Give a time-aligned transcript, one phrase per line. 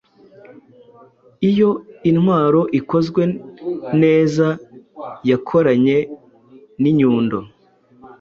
[1.49, 1.69] Iyo
[2.09, 3.23] intwaro ikozwe
[3.99, 5.97] nezayakoranye
[6.81, 7.37] ninyundo